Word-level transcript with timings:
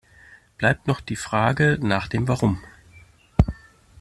Bleibt 0.57 0.87
noch 0.87 0.99
die 0.99 1.15
Frage 1.15 1.77
nach 1.79 2.07
dem 2.07 2.27
Warum. 2.27 2.59